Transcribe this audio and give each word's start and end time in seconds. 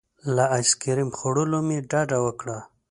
له 0.35 0.45
ایس 0.55 0.71
کریم 0.81 1.09
خوړلو 1.17 1.59
مې 1.67 1.77
ډډه 1.89 2.17
وکړه. 2.25 2.57